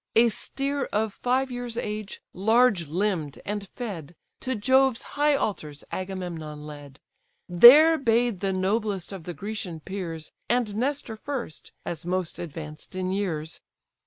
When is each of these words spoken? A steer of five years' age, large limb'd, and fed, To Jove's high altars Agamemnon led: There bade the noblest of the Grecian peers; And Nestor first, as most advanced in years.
A 0.15 0.29
steer 0.29 0.85
of 0.85 1.13
five 1.13 1.51
years' 1.51 1.77
age, 1.77 2.23
large 2.33 2.87
limb'd, 2.87 3.39
and 3.45 3.67
fed, 3.69 4.15
To 4.39 4.55
Jove's 4.55 5.03
high 5.13 5.35
altars 5.35 5.83
Agamemnon 5.91 6.65
led: 6.65 6.99
There 7.47 7.99
bade 7.99 8.39
the 8.39 8.51
noblest 8.51 9.13
of 9.13 9.25
the 9.25 9.35
Grecian 9.35 9.79
peers; 9.79 10.31
And 10.49 10.75
Nestor 10.75 11.15
first, 11.15 11.71
as 11.85 12.03
most 12.03 12.39
advanced 12.39 12.95
in 12.95 13.11
years. 13.11 13.61